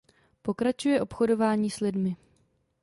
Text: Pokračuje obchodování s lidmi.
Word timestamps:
Pokračuje 0.41 1.01
obchodování 1.01 1.69
s 1.69 1.79
lidmi. 1.79 2.15